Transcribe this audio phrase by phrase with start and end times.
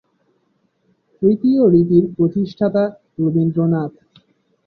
[1.21, 2.83] তৃতীয় রীতির প্রতিষ্ঠাতা
[3.19, 3.91] রবীন্দ্রনাথ।